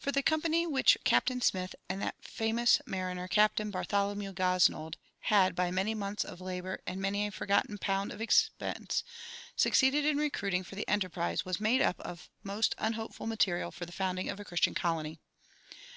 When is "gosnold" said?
4.32-4.96